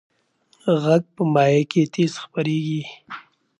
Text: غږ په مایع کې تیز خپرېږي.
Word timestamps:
غږ 0.83 1.03
په 1.15 1.21
مایع 1.33 1.63
کې 1.71 1.81
تیز 1.93 2.13
خپرېږي. 2.23 2.81